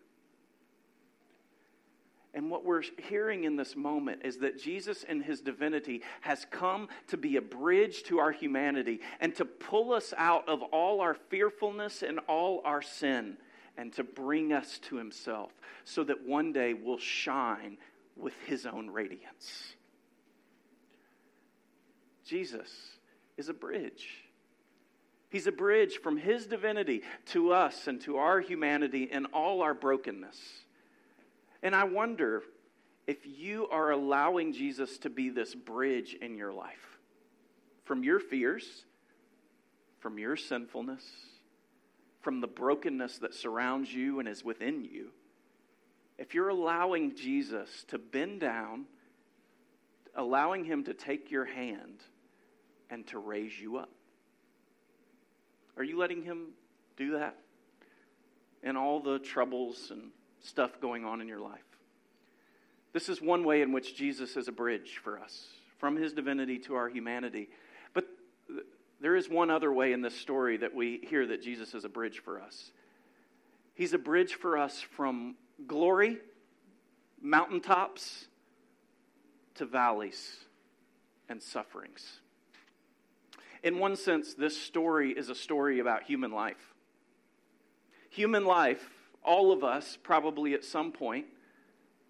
And 2.33 2.49
what 2.49 2.65
we're 2.65 2.83
hearing 3.09 3.45
in 3.45 3.57
this 3.57 3.75
moment 3.75 4.23
is 4.25 4.39
that 4.39 4.61
Jesus, 4.61 5.03
in 5.03 5.21
his 5.21 5.41
divinity, 5.41 6.03
has 6.21 6.47
come 6.51 6.89
to 7.09 7.17
be 7.17 7.37
a 7.37 7.43
bridge 7.43 8.05
to 8.05 8.19
our 8.19 8.31
humanity 8.31 9.01
and 9.21 9.35
to 9.35 9.45
pull 9.45 9.93
us 9.93 10.15
out 10.17 10.49
of 10.49 10.63
all 10.63 11.01
our 11.01 11.15
fearfulness 11.15 12.03
and 12.03 12.21
all 12.29 12.63
our 12.65 12.83
sin 12.83 13.37
and 13.77 13.93
to 13.95 14.05
bring 14.05 14.53
us 14.53 14.79
to 14.79 14.97
himself 14.97 15.51
so 15.85 16.05
that 16.05 16.25
one 16.25 16.53
day 16.53 16.73
we'll 16.73 16.99
shine 16.99 17.79
with 18.17 18.35
his 18.47 18.65
own 18.65 18.91
radiance. 18.91 19.75
Jesus 22.31 22.71
is 23.37 23.49
a 23.49 23.53
bridge. 23.53 24.07
He's 25.31 25.49
a 25.49 25.53
bridge 25.53 25.99
from 26.01 26.17
his 26.17 26.47
divinity 26.47 27.03
to 27.27 27.53
us 27.53 27.89
and 27.89 28.01
to 28.03 28.19
our 28.19 28.41
humanity 28.41 29.09
and 29.11 29.27
all 29.33 29.63
our 29.63 29.75
brokenness. 29.75 30.39
And 31.61 31.75
I 31.75 31.85
wonder 31.85 32.45
if 33.09 33.19
you 33.27 33.67
are 33.71 33.91
allowing 33.91 34.53
Jesus 34.53 34.97
to 34.99 35.11
be 35.11 35.29
this 35.29 35.57
bridge 35.57 36.15
in 36.15 36.37
your 36.37 36.53
life 36.53 36.99
from 37.85 38.05
your 38.05 38.21
fears, 38.21 38.85
from 39.99 40.17
your 40.17 40.37
sinfulness, 40.37 41.03
from 42.21 42.41
the 42.41 42.47
brokenness 42.47 43.19
that 43.19 43.35
surrounds 43.35 43.93
you 43.93 44.21
and 44.21 44.29
is 44.29 44.45
within 44.45 44.85
you. 44.85 45.09
If 46.17 46.33
you're 46.33 46.51
allowing 46.51 47.17
Jesus 47.17 47.85
to 47.89 47.99
bend 47.99 48.39
down, 48.39 48.85
allowing 50.15 50.65
him 50.65 50.85
to 50.85 50.95
take 50.95 51.33
your 51.33 51.47
hand 51.47 52.05
and 52.91 53.07
to 53.09 53.19
raise 53.19 53.59
you 53.59 53.77
up. 53.77 53.91
Are 55.77 55.85
you 55.85 55.99
letting 55.99 56.23
him 56.23 56.49
do 56.97 57.13
that? 57.13 57.37
In 58.63 58.77
all 58.77 59.01
the 59.01 59.19
troubles 59.19 59.91
and 59.91 60.11
stuff 60.41 60.81
going 60.81 61.05
on 61.05 61.21
in 61.21 61.29
your 61.29 61.41
life. 61.41 61.65
This 62.93 63.09
is 63.09 63.23
one 63.23 63.45
way 63.45 63.63
in 63.63 63.73
which 63.73 63.97
Jesus 63.97 64.37
is 64.37 64.49
a 64.49 64.53
bridge 64.53 65.01
for 65.03 65.19
us, 65.19 65.47
from 65.79 65.97
his 65.97 66.13
divinity 66.13 66.59
to 66.61 66.75
our 66.75 66.89
humanity. 66.89 67.49
But 67.95 68.07
there 69.01 69.17
is 69.17 69.29
one 69.29 69.51
other 69.51 69.73
way 69.73 69.93
in 69.93 70.03
this 70.03 70.17
story 70.17 70.57
that 70.59 70.75
we 70.75 71.01
hear 71.09 71.27
that 71.27 71.43
Jesus 71.43 71.75
is 71.75 71.85
a 71.85 71.89
bridge 71.89 72.19
for 72.19 72.41
us. 72.41 72.73
He's 73.75 73.95
a 73.95 73.99
bridge 73.99 74.35
for 74.35 74.59
us 74.59 74.81
from 74.81 75.37
glory, 75.67 76.19
mountaintops, 77.23 78.27
to 79.55 79.65
valleys 79.65 80.37
and 81.29 81.43
sufferings. 81.43 82.21
In 83.63 83.79
one 83.79 83.97
sense, 83.97 84.35
this 84.35 84.61
story 84.61 85.13
is 85.13 85.29
a 85.29 85.35
story 85.35 85.81
about 85.81 86.05
human 86.05 86.33
life. 86.33 86.75
Human 88.11 88.45
life 88.45 88.89
all 89.23 89.53
of 89.53 89.63
us, 89.63 89.99
probably 90.03 90.55
at 90.55 90.65
some 90.65 90.93
point, 90.93 91.27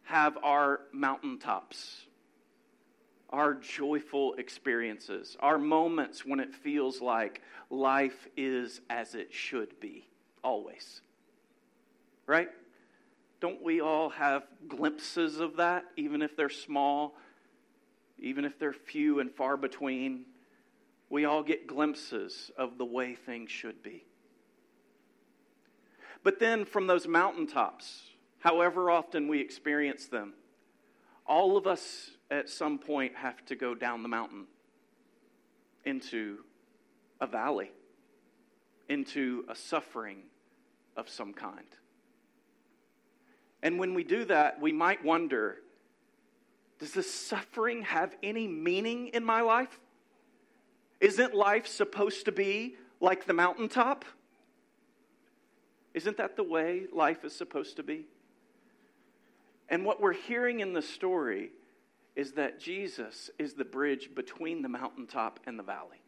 have 0.05 0.39
our 0.43 0.81
mountaintops, 0.93 2.07
our 3.31 3.55
joyful 3.55 4.35
experiences, 4.35 5.37
our 5.41 5.59
moments 5.59 6.25
when 6.25 6.41
it 6.41 6.55
feels 6.55 7.01
like 7.01 7.43
life 7.69 8.29
is 8.37 8.81
as 8.91 9.15
it 9.15 9.33
should 9.33 9.79
be, 9.81 10.09
always. 10.43 11.01
Right? 12.27 12.49
Don't 13.41 13.63
we 13.63 13.81
all 13.81 14.11
have 14.11 14.45
glimpses 14.69 15.41
of 15.41 15.57
that, 15.57 15.85
even 15.97 16.23
if 16.23 16.37
they're 16.37 16.49
small, 16.49 17.17
even 18.19 18.45
if 18.45 18.59
they're 18.59 18.73
few 18.73 19.21
and 19.21 19.33
far 19.33 19.57
between? 19.57 20.27
We 21.11 21.25
all 21.25 21.43
get 21.43 21.67
glimpses 21.67 22.53
of 22.57 22.79
the 22.79 22.85
way 22.85 23.15
things 23.15 23.51
should 23.51 23.83
be. 23.83 24.07
But 26.23 26.39
then 26.39 26.65
from 26.65 26.87
those 26.87 27.07
mountaintops, 27.07 28.03
however 28.39 28.91
often 28.91 29.27
we 29.27 29.41
experience 29.41 30.07
them, 30.07 30.35
all 31.27 31.57
of 31.57 31.67
us 31.67 32.13
at 32.31 32.49
some 32.49 32.79
point 32.79 33.17
have 33.17 33.45
to 33.47 33.57
go 33.57 33.75
down 33.75 34.03
the 34.03 34.09
mountain 34.09 34.47
into 35.85 36.39
a 37.21 37.27
valley, 37.27 37.73
into 38.89 39.45
a 39.49 39.55
suffering 39.55 40.23
of 40.97 41.09
some 41.09 41.33
kind. 41.33 41.67
And 43.63 43.79
when 43.79 43.95
we 43.95 44.05
do 44.05 44.25
that, 44.27 44.61
we 44.61 44.73
might 44.73 45.05
wonder 45.05 45.57
does 46.79 46.93
this 46.93 47.13
suffering 47.13 47.83
have 47.83 48.17
any 48.23 48.49
meaning 48.49 49.09
in 49.09 49.23
my 49.23 49.43
life? 49.43 49.79
Isn't 51.01 51.35
life 51.35 51.67
supposed 51.67 52.27
to 52.27 52.33
be 52.33 52.77
like 53.01 53.27
the 53.27 53.33
mountaintop? 53.33 54.05
Isn't 55.95 56.19
that 56.19 56.37
the 56.37 56.45
way 56.45 56.83
life 56.93 57.25
is 57.25 57.35
supposed 57.35 57.77
to 57.77 57.83
be? 57.83 58.07
And 59.69 59.85
what 59.85 60.01
we're 60.01 60.13
hearing 60.13 60.61
in 60.61 60.73
the 60.73 60.83
story 60.83 61.51
is 62.17 62.33
that 62.33 62.61
Jesus 62.61 63.31
is 63.39 63.55
the 63.55 63.65
bridge 63.65 64.11
between 64.15 64.63
the 64.63 64.69
mountaintop 64.69 65.41
and 65.47 65.59
the 65.59 65.63
valley. 65.63 66.03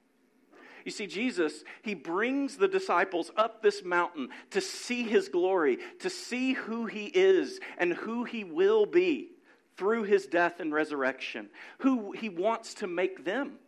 You 0.84 0.90
see, 0.90 1.06
Jesus, 1.06 1.62
he 1.82 1.94
brings 1.94 2.56
the 2.56 2.66
disciples 2.66 3.30
up 3.36 3.62
this 3.62 3.84
mountain 3.84 4.30
to 4.50 4.60
see 4.60 5.04
his 5.04 5.28
glory, 5.28 5.78
to 6.00 6.10
see 6.10 6.54
who 6.54 6.86
he 6.86 7.06
is 7.06 7.60
and 7.78 7.92
who 7.92 8.24
he 8.24 8.42
will 8.42 8.84
be 8.84 9.30
through 9.76 10.02
his 10.04 10.26
death 10.26 10.58
and 10.58 10.72
resurrection, 10.72 11.48
who 11.78 12.12
he 12.12 12.28
wants 12.28 12.74
to 12.74 12.86
make 12.86 13.24
them. 13.24 13.58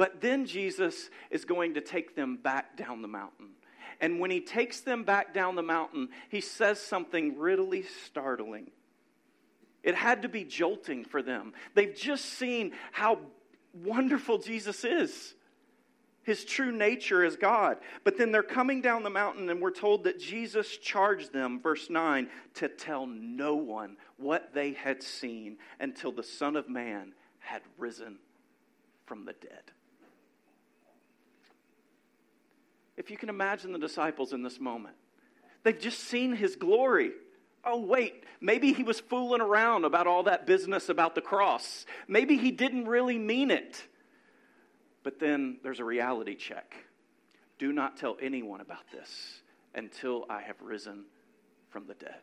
But 0.00 0.22
then 0.22 0.46
Jesus 0.46 1.10
is 1.30 1.44
going 1.44 1.74
to 1.74 1.82
take 1.82 2.16
them 2.16 2.38
back 2.38 2.74
down 2.74 3.02
the 3.02 3.08
mountain 3.08 3.50
and 4.00 4.18
when 4.18 4.30
he 4.30 4.40
takes 4.40 4.80
them 4.80 5.04
back 5.04 5.34
down 5.34 5.54
the 5.54 5.62
mountain, 5.62 6.08
he 6.30 6.40
says 6.40 6.80
something 6.80 7.38
really 7.38 7.84
startling. 8.06 8.70
It 9.82 9.94
had 9.94 10.22
to 10.22 10.28
be 10.28 10.44
jolting 10.44 11.04
for 11.04 11.22
them. 11.22 11.52
They've 11.74 11.94
just 11.94 12.24
seen 12.24 12.72
how 12.92 13.18
wonderful 13.74 14.38
Jesus 14.38 14.84
is, 14.84 15.34
his 16.22 16.44
true 16.44 16.72
nature 16.72 17.24
is 17.24 17.36
God. 17.36 17.78
But 18.04 18.18
then 18.18 18.30
they're 18.30 18.42
coming 18.42 18.82
down 18.82 19.02
the 19.02 19.10
mountain, 19.10 19.48
and 19.48 19.60
we're 19.60 19.70
told 19.70 20.04
that 20.04 20.20
Jesus 20.20 20.76
charged 20.76 21.32
them, 21.32 21.60
verse 21.60 21.88
9, 21.88 22.28
to 22.54 22.68
tell 22.68 23.06
no 23.06 23.54
one 23.54 23.96
what 24.16 24.52
they 24.54 24.72
had 24.72 25.02
seen 25.02 25.56
until 25.78 26.12
the 26.12 26.22
Son 26.22 26.56
of 26.56 26.68
Man 26.68 27.12
had 27.38 27.62
risen 27.78 28.18
from 29.06 29.24
the 29.24 29.32
dead. 29.32 29.72
If 33.00 33.10
you 33.10 33.16
can 33.16 33.30
imagine 33.30 33.72
the 33.72 33.78
disciples 33.78 34.34
in 34.34 34.42
this 34.42 34.60
moment. 34.60 34.94
They've 35.62 35.78
just 35.78 36.00
seen 36.00 36.34
his 36.34 36.54
glory. 36.54 37.12
Oh, 37.64 37.80
wait, 37.80 38.24
maybe 38.42 38.74
he 38.74 38.82
was 38.82 39.00
fooling 39.00 39.40
around 39.40 39.86
about 39.86 40.06
all 40.06 40.24
that 40.24 40.46
business 40.46 40.90
about 40.90 41.14
the 41.14 41.22
cross. 41.22 41.86
Maybe 42.06 42.36
he 42.36 42.50
didn't 42.50 42.84
really 42.84 43.18
mean 43.18 43.50
it. 43.50 43.82
But 45.02 45.18
then 45.18 45.60
there's 45.62 45.80
a 45.80 45.84
reality 45.84 46.34
check. 46.34 46.74
Do 47.58 47.72
not 47.72 47.96
tell 47.96 48.18
anyone 48.20 48.60
about 48.60 48.84
this 48.92 49.40
until 49.74 50.26
I 50.28 50.42
have 50.42 50.60
risen 50.60 51.06
from 51.70 51.86
the 51.86 51.94
dead. 51.94 52.20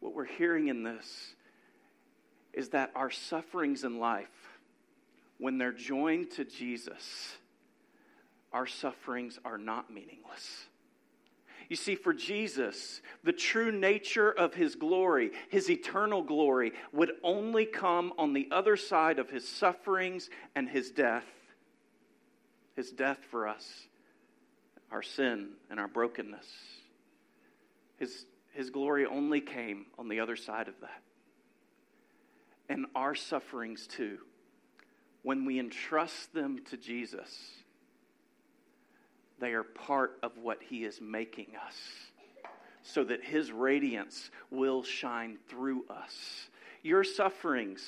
What 0.00 0.14
we're 0.14 0.26
hearing 0.26 0.68
in 0.68 0.82
this 0.82 1.34
is 2.52 2.68
that 2.70 2.90
our 2.94 3.10
sufferings 3.10 3.82
in 3.82 3.98
life, 3.98 4.28
when 5.38 5.56
they're 5.56 5.72
joined 5.72 6.32
to 6.32 6.44
Jesus, 6.44 7.38
our 8.52 8.66
sufferings 8.66 9.38
are 9.44 9.58
not 9.58 9.92
meaningless. 9.92 10.66
You 11.68 11.76
see, 11.76 11.94
for 11.94 12.12
Jesus, 12.12 13.00
the 13.22 13.32
true 13.32 13.70
nature 13.70 14.30
of 14.30 14.54
his 14.54 14.74
glory, 14.74 15.30
his 15.50 15.70
eternal 15.70 16.20
glory, 16.20 16.72
would 16.92 17.12
only 17.22 17.64
come 17.64 18.12
on 18.18 18.32
the 18.32 18.48
other 18.50 18.76
side 18.76 19.20
of 19.20 19.30
his 19.30 19.46
sufferings 19.46 20.30
and 20.56 20.68
his 20.68 20.90
death. 20.90 21.26
His 22.74 22.90
death 22.90 23.18
for 23.30 23.46
us, 23.46 23.86
our 24.90 25.02
sin 25.02 25.50
and 25.70 25.78
our 25.78 25.86
brokenness. 25.86 26.46
His, 27.98 28.26
his 28.52 28.70
glory 28.70 29.06
only 29.06 29.40
came 29.40 29.86
on 29.96 30.08
the 30.08 30.18
other 30.18 30.36
side 30.36 30.66
of 30.66 30.74
that. 30.80 31.02
And 32.68 32.86
our 32.96 33.14
sufferings, 33.14 33.86
too, 33.86 34.18
when 35.22 35.44
we 35.44 35.60
entrust 35.60 36.32
them 36.32 36.58
to 36.70 36.76
Jesus 36.76 37.30
they 39.40 39.52
are 39.52 39.64
part 39.64 40.18
of 40.22 40.38
what 40.38 40.58
He 40.62 40.84
is 40.84 41.00
making 41.00 41.48
us 41.66 41.76
so 42.82 43.04
that 43.04 43.24
His 43.24 43.52
radiance 43.52 44.30
will 44.50 44.82
shine 44.82 45.38
through 45.48 45.84
us. 45.88 46.48
Your 46.82 47.04
sufferings 47.04 47.82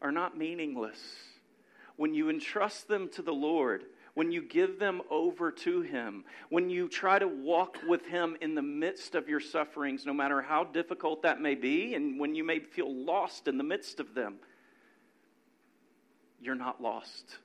are 0.00 0.12
not 0.12 0.36
meaningless. 0.36 0.98
When 1.96 2.14
you 2.14 2.30
entrust 2.30 2.86
them 2.88 3.08
to 3.14 3.22
the 3.22 3.32
Lord, 3.32 3.84
when 4.14 4.30
you 4.30 4.42
give 4.42 4.78
them 4.78 5.02
over 5.10 5.50
to 5.50 5.80
Him, 5.80 6.24
when 6.48 6.70
you 6.70 6.88
try 6.88 7.18
to 7.18 7.28
walk 7.28 7.78
with 7.86 8.06
Him 8.06 8.36
in 8.40 8.54
the 8.54 8.62
midst 8.62 9.14
of 9.14 9.28
your 9.28 9.40
sufferings, 9.40 10.06
no 10.06 10.12
matter 10.12 10.40
how 10.42 10.64
difficult 10.64 11.22
that 11.22 11.40
may 11.40 11.54
be, 11.54 11.94
and 11.94 12.18
when 12.18 12.34
you 12.34 12.44
may 12.44 12.60
feel 12.60 12.92
lost 12.92 13.48
in 13.48 13.58
the 13.58 13.64
midst 13.64 14.00
of 14.00 14.14
them, 14.14 14.36
you're 16.40 16.54
not 16.54 16.80
lost. 16.80 17.38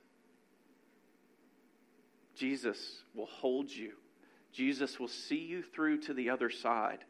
Jesus 2.34 3.02
will 3.14 3.26
hold 3.26 3.70
you. 3.70 3.92
Jesus 4.52 5.00
will 5.00 5.08
see 5.08 5.38
you 5.38 5.62
through 5.62 5.98
to 6.02 6.14
the 6.14 6.30
other 6.30 6.50
side, 6.50 7.04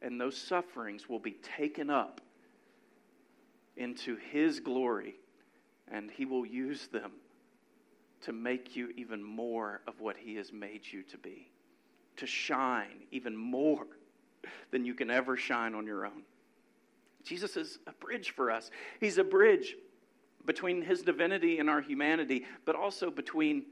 and 0.00 0.20
those 0.20 0.36
sufferings 0.36 1.08
will 1.08 1.20
be 1.20 1.36
taken 1.56 1.90
up 1.90 2.20
into 3.76 4.16
His 4.16 4.60
glory, 4.60 5.14
and 5.88 6.10
He 6.10 6.24
will 6.24 6.44
use 6.44 6.88
them 6.88 7.12
to 8.22 8.32
make 8.32 8.76
you 8.76 8.92
even 8.96 9.22
more 9.22 9.80
of 9.86 10.00
what 10.00 10.16
He 10.16 10.34
has 10.36 10.52
made 10.52 10.82
you 10.84 11.02
to 11.04 11.18
be, 11.18 11.50
to 12.16 12.26
shine 12.26 13.04
even 13.10 13.36
more 13.36 13.86
than 14.70 14.84
you 14.84 14.94
can 14.94 15.10
ever 15.10 15.36
shine 15.36 15.74
on 15.74 15.86
your 15.86 16.04
own. 16.06 16.22
Jesus 17.24 17.56
is 17.56 17.78
a 17.86 17.92
bridge 17.92 18.30
for 18.34 18.50
us. 18.50 18.70
He's 18.98 19.18
a 19.18 19.24
bridge 19.24 19.76
between 20.44 20.82
His 20.82 21.02
divinity 21.02 21.58
and 21.58 21.70
our 21.70 21.80
humanity, 21.80 22.44
but 22.64 22.74
also 22.74 23.10
between 23.10 23.64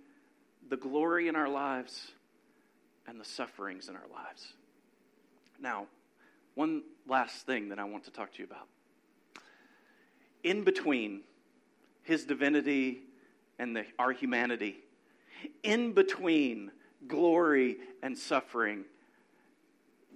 the 0.70 0.76
glory 0.76 1.28
in 1.28 1.36
our 1.36 1.48
lives 1.48 2.12
and 3.06 3.20
the 3.20 3.24
sufferings 3.24 3.88
in 3.88 3.96
our 3.96 4.08
lives. 4.12 4.54
Now, 5.60 5.86
one 6.54 6.82
last 7.06 7.44
thing 7.44 7.68
that 7.68 7.78
I 7.78 7.84
want 7.84 8.04
to 8.04 8.10
talk 8.10 8.32
to 8.32 8.38
you 8.38 8.44
about. 8.44 8.68
In 10.42 10.64
between 10.64 11.20
His 12.02 12.24
divinity 12.24 13.00
and 13.58 13.76
the, 13.76 13.84
our 13.98 14.12
humanity, 14.12 14.76
in 15.62 15.92
between 15.92 16.70
glory 17.06 17.78
and 18.02 18.16
suffering, 18.16 18.84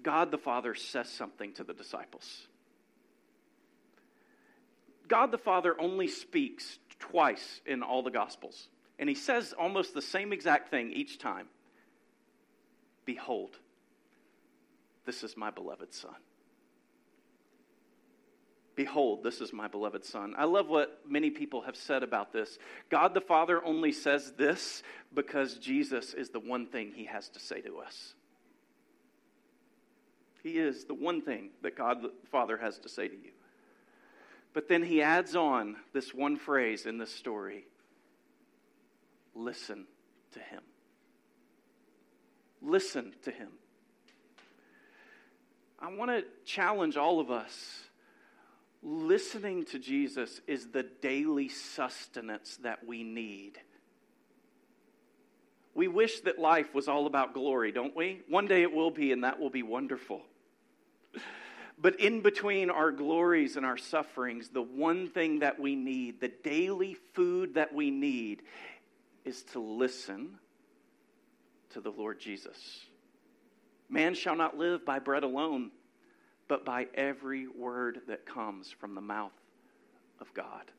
God 0.02 0.30
the 0.30 0.38
Father 0.38 0.74
says 0.74 1.08
something 1.08 1.52
to 1.54 1.64
the 1.64 1.74
disciples. 1.74 2.46
God 5.08 5.30
the 5.32 5.38
Father 5.38 5.78
only 5.80 6.06
speaks 6.06 6.78
twice 6.98 7.60
in 7.66 7.82
all 7.82 8.02
the 8.02 8.10
Gospels, 8.10 8.68
and 8.98 9.08
he 9.08 9.14
says 9.14 9.52
almost 9.58 9.94
the 9.94 10.02
same 10.02 10.32
exact 10.32 10.70
thing 10.70 10.92
each 10.92 11.18
time 11.18 11.48
Behold, 13.04 13.58
this 15.04 15.22
is 15.22 15.36
my 15.36 15.50
beloved 15.50 15.92
Son. 15.92 16.14
Behold, 18.76 19.22
this 19.22 19.40
is 19.40 19.52
my 19.52 19.68
beloved 19.68 20.04
Son. 20.04 20.34
I 20.36 20.44
love 20.44 20.68
what 20.68 21.00
many 21.08 21.30
people 21.30 21.60
have 21.62 21.76
said 21.76 22.02
about 22.02 22.32
this. 22.32 22.58
God 22.90 23.14
the 23.14 23.20
Father 23.20 23.64
only 23.64 23.92
says 23.92 24.32
this 24.32 24.82
because 25.14 25.58
Jesus 25.58 26.12
is 26.12 26.30
the 26.30 26.40
one 26.40 26.66
thing 26.66 26.92
he 26.94 27.04
has 27.04 27.28
to 27.30 27.38
say 27.38 27.60
to 27.60 27.78
us. 27.78 28.14
He 30.42 30.58
is 30.58 30.84
the 30.84 30.94
one 30.94 31.22
thing 31.22 31.50
that 31.62 31.76
God 31.76 32.02
the 32.02 32.12
Father 32.30 32.56
has 32.56 32.78
to 32.80 32.88
say 32.88 33.06
to 33.06 33.14
you. 33.14 33.30
But 34.52 34.68
then 34.68 34.82
he 34.82 35.02
adds 35.02 35.36
on 35.36 35.76
this 35.92 36.12
one 36.12 36.36
phrase 36.36 36.86
in 36.86 36.98
this 36.98 37.14
story 37.14 37.66
listen 39.34 39.86
to 40.32 40.38
him. 40.38 40.62
Listen 42.62 43.12
to 43.22 43.30
him. 43.30 43.50
I 45.78 45.94
want 45.94 46.10
to 46.10 46.24
challenge 46.44 46.96
all 46.96 47.20
of 47.20 47.30
us 47.30 47.84
listening 48.82 49.64
to 49.64 49.78
Jesus 49.78 50.40
is 50.46 50.68
the 50.68 50.82
daily 50.82 51.48
sustenance 51.48 52.58
that 52.62 52.86
we 52.86 53.02
need. 53.02 53.58
We 55.74 55.88
wish 55.88 56.20
that 56.20 56.38
life 56.38 56.74
was 56.74 56.86
all 56.86 57.06
about 57.06 57.34
glory, 57.34 57.72
don't 57.72 57.96
we? 57.96 58.20
One 58.28 58.46
day 58.46 58.62
it 58.62 58.72
will 58.72 58.90
be, 58.90 59.10
and 59.10 59.24
that 59.24 59.40
will 59.40 59.50
be 59.50 59.62
wonderful. 59.62 60.22
But 61.76 61.98
in 61.98 62.20
between 62.20 62.70
our 62.70 62.92
glories 62.92 63.56
and 63.56 63.66
our 63.66 63.76
sufferings, 63.76 64.48
the 64.48 64.62
one 64.62 65.08
thing 65.08 65.40
that 65.40 65.58
we 65.58 65.74
need, 65.74 66.20
the 66.20 66.32
daily 66.44 66.94
food 67.14 67.54
that 67.54 67.74
we 67.74 67.90
need, 67.90 68.42
is 69.24 69.42
to 69.42 69.60
listen 69.60 70.38
to 71.70 71.80
the 71.80 71.90
Lord 71.90 72.20
Jesus. 72.20 72.86
Man 73.88 74.14
shall 74.14 74.36
not 74.36 74.56
live 74.56 74.84
by 74.84 74.98
bread 74.98 75.22
alone 75.22 75.70
but 76.48 76.64
by 76.64 76.86
every 76.94 77.46
word 77.48 78.02
that 78.08 78.26
comes 78.26 78.70
from 78.70 78.94
the 78.94 79.00
mouth 79.00 79.32
of 80.20 80.32
God. 80.34 80.70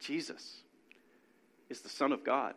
Jesus 0.00 0.62
is 1.68 1.80
the 1.80 1.88
Son 1.88 2.12
of 2.12 2.24
God. 2.24 2.54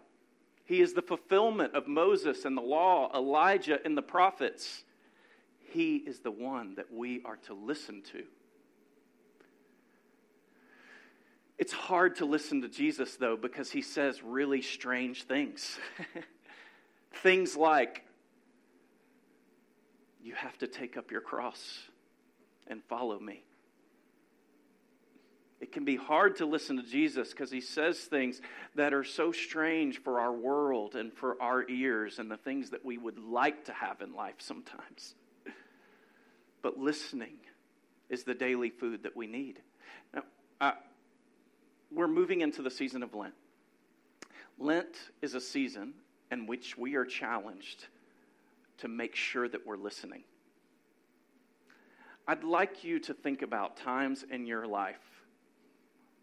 He 0.65 0.82
is 0.82 0.94
the 0.94 1.02
fulfillment 1.02 1.76
of 1.76 1.88
Moses 1.88 2.46
and 2.46 2.58
the 2.58 2.62
law, 2.62 3.12
Elijah 3.13 3.80
and 3.84 3.98
the 3.98 4.02
prophets. 4.02 4.84
He 5.72 5.98
is 5.98 6.20
the 6.20 6.32
one 6.32 6.76
that 6.76 6.91
we 6.94 7.22
are 7.26 7.38
to 7.48 7.54
listen 7.54 8.02
to. 8.13 8.24
It's 11.62 11.74
hard 11.74 12.15
to 12.15 12.26
listen 12.26 12.63
to 12.63 12.67
Jesus, 12.67 13.17
though, 13.17 13.38
because 13.38 13.69
he 13.69 13.84
says 13.84 14.24
really 14.24 14.63
strange 14.63 15.26
things. 15.26 15.78
things 17.21 17.56
like, 17.56 18.04
you 20.24 20.34
have 20.34 20.58
to 20.58 20.67
take 20.67 20.97
up 20.97 21.12
your 21.12 21.21
cross 21.21 21.84
and 22.65 22.82
follow 22.86 23.19
me. 23.19 23.43
It 25.60 25.71
can 25.71 25.86
be 25.86 25.97
hard 25.97 26.38
to 26.38 26.47
listen 26.47 26.78
to 26.78 26.84
Jesus 26.84 27.30
because 27.30 27.52
he 27.52 27.62
says 27.62 28.00
things 28.00 28.41
that 28.74 28.91
are 28.91 29.04
so 29.04 29.32
strange 29.32 30.02
for 30.02 30.19
our 30.19 30.34
world 30.34 30.95
and 30.95 31.13
for 31.13 31.39
our 31.39 31.69
ears 31.69 32.17
and 32.17 32.32
the 32.32 32.38
things 32.38 32.71
that 32.71 32.84
we 32.84 32.97
would 32.97 33.19
like 33.19 33.65
to 33.65 33.74
have 33.74 34.02
in 34.02 34.15
life 34.15 34.38
sometimes. 34.39 35.13
But 36.63 36.80
listening 36.80 37.38
is 38.10 38.24
the 38.24 38.34
daily 38.34 38.71
food 38.71 39.04
that 39.04 39.15
we 39.15 39.28
need. 39.28 39.60
Now, 40.12 40.24
uh, 40.60 40.71
we're 41.93 42.08
moving 42.08 42.41
into 42.41 42.62
the 42.62 42.71
season 42.71 43.04
of 43.04 43.13
Lent. 43.13 43.34
Lent 44.58 44.95
is 45.21 45.34
a 45.34 45.41
season 45.41 45.93
in 46.32 46.47
which 46.47 46.77
we 46.77 46.95
are 46.95 47.06
challenged 47.06 47.88
to 48.77 48.88
make 48.88 49.15
sure 49.15 49.47
that 49.47 49.65
we're 49.65 49.77
listening. 49.77 50.23
I'd 52.27 52.43
like 52.43 52.84
you 52.84 52.99
to 52.99 53.13
think 53.13 53.41
about 53.41 53.77
times 53.77 54.23
in 54.30 54.45
your 54.45 54.65
life 54.65 55.23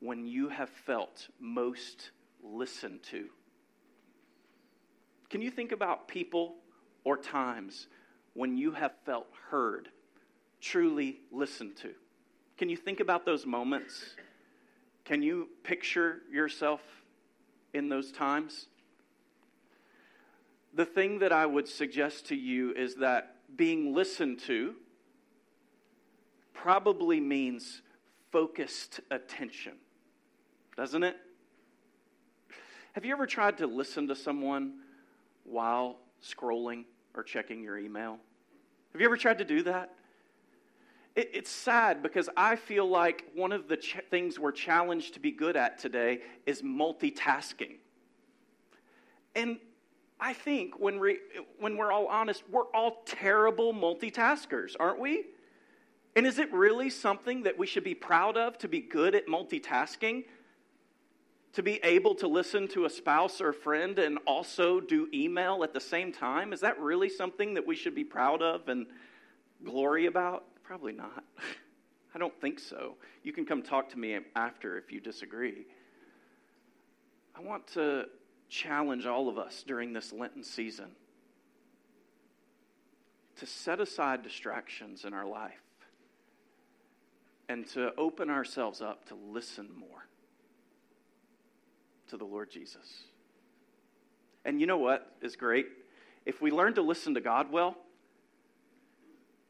when 0.00 0.26
you 0.26 0.48
have 0.48 0.70
felt 0.70 1.28
most 1.40 2.10
listened 2.42 3.02
to. 3.10 3.26
Can 5.28 5.42
you 5.42 5.50
think 5.50 5.72
about 5.72 6.08
people 6.08 6.54
or 7.04 7.16
times 7.16 7.88
when 8.34 8.56
you 8.56 8.70
have 8.70 8.92
felt 9.04 9.26
heard, 9.50 9.88
truly 10.60 11.20
listened 11.30 11.76
to? 11.76 11.90
Can 12.56 12.68
you 12.68 12.76
think 12.76 13.00
about 13.00 13.26
those 13.26 13.44
moments? 13.44 14.14
Can 15.08 15.22
you 15.22 15.48
picture 15.62 16.20
yourself 16.30 16.82
in 17.72 17.88
those 17.88 18.12
times? 18.12 18.66
The 20.74 20.84
thing 20.84 21.20
that 21.20 21.32
I 21.32 21.46
would 21.46 21.66
suggest 21.66 22.26
to 22.26 22.36
you 22.36 22.74
is 22.74 22.96
that 22.96 23.36
being 23.56 23.94
listened 23.94 24.38
to 24.40 24.74
probably 26.52 27.20
means 27.20 27.80
focused 28.32 29.00
attention, 29.10 29.76
doesn't 30.76 31.02
it? 31.02 31.16
Have 32.92 33.06
you 33.06 33.12
ever 33.12 33.26
tried 33.26 33.56
to 33.58 33.66
listen 33.66 34.08
to 34.08 34.14
someone 34.14 34.74
while 35.44 35.96
scrolling 36.22 36.84
or 37.14 37.22
checking 37.22 37.62
your 37.62 37.78
email? 37.78 38.18
Have 38.92 39.00
you 39.00 39.06
ever 39.06 39.16
tried 39.16 39.38
to 39.38 39.44
do 39.46 39.62
that? 39.62 39.94
It, 41.18 41.30
it's 41.34 41.50
sad 41.50 42.00
because 42.00 42.30
I 42.36 42.54
feel 42.54 42.88
like 42.88 43.24
one 43.34 43.50
of 43.50 43.66
the 43.66 43.76
ch- 43.76 43.98
things 44.08 44.38
we're 44.38 44.52
challenged 44.52 45.14
to 45.14 45.20
be 45.20 45.32
good 45.32 45.56
at 45.56 45.76
today 45.76 46.20
is 46.46 46.62
multitasking. 46.62 47.78
And 49.34 49.58
I 50.20 50.32
think 50.32 50.78
when, 50.78 51.00
we, 51.00 51.18
when 51.58 51.76
we're 51.76 51.90
all 51.90 52.06
honest, 52.06 52.44
we're 52.48 52.70
all 52.72 53.02
terrible 53.04 53.74
multitaskers, 53.74 54.76
aren't 54.78 55.00
we? 55.00 55.24
And 56.14 56.24
is 56.24 56.38
it 56.38 56.52
really 56.52 56.88
something 56.88 57.42
that 57.42 57.58
we 57.58 57.66
should 57.66 57.84
be 57.84 57.96
proud 57.96 58.36
of 58.36 58.56
to 58.58 58.68
be 58.68 58.80
good 58.80 59.16
at 59.16 59.26
multitasking? 59.26 60.22
To 61.54 61.62
be 61.64 61.80
able 61.82 62.14
to 62.16 62.28
listen 62.28 62.68
to 62.68 62.84
a 62.84 62.90
spouse 62.90 63.40
or 63.40 63.48
a 63.48 63.54
friend 63.54 63.98
and 63.98 64.18
also 64.24 64.78
do 64.78 65.08
email 65.12 65.64
at 65.64 65.74
the 65.74 65.80
same 65.80 66.12
time? 66.12 66.52
Is 66.52 66.60
that 66.60 66.78
really 66.78 67.08
something 67.08 67.54
that 67.54 67.66
we 67.66 67.74
should 67.74 67.96
be 67.96 68.04
proud 68.04 68.40
of 68.40 68.68
and 68.68 68.86
glory 69.64 70.06
about? 70.06 70.44
Probably 70.68 70.92
not. 70.92 71.24
I 72.14 72.18
don't 72.18 72.38
think 72.42 72.60
so. 72.60 72.96
You 73.22 73.32
can 73.32 73.46
come 73.46 73.62
talk 73.62 73.88
to 73.88 73.98
me 73.98 74.18
after 74.36 74.76
if 74.76 74.92
you 74.92 75.00
disagree. 75.00 75.64
I 77.34 77.40
want 77.40 77.66
to 77.68 78.04
challenge 78.50 79.06
all 79.06 79.30
of 79.30 79.38
us 79.38 79.64
during 79.66 79.94
this 79.94 80.12
Lenten 80.12 80.44
season 80.44 80.90
to 83.38 83.46
set 83.46 83.80
aside 83.80 84.22
distractions 84.22 85.06
in 85.06 85.14
our 85.14 85.26
life 85.26 85.54
and 87.48 87.66
to 87.68 87.94
open 87.96 88.28
ourselves 88.28 88.82
up 88.82 89.06
to 89.08 89.14
listen 89.14 89.70
more 89.74 90.04
to 92.08 92.18
the 92.18 92.26
Lord 92.26 92.50
Jesus. 92.50 93.04
And 94.44 94.60
you 94.60 94.66
know 94.66 94.76
what 94.76 95.14
is 95.22 95.34
great? 95.34 95.68
If 96.26 96.42
we 96.42 96.50
learn 96.50 96.74
to 96.74 96.82
listen 96.82 97.14
to 97.14 97.22
God 97.22 97.50
well, 97.50 97.74